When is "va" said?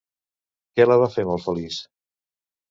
1.01-1.09